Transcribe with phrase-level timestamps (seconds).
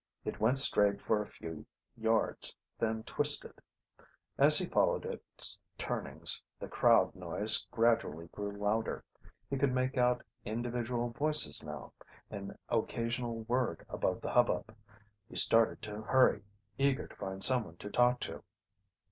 [0.25, 1.63] It went straight for a few
[1.95, 3.61] yards, then twisted.
[4.35, 9.03] As he followed its turnings the crowd noise gradually grew louder.
[9.47, 11.93] He could make out individual voices now,
[12.31, 14.75] an occasional word above the hubbub.
[15.29, 16.41] He started to hurry,
[16.79, 18.43] eager to find someone to talk to.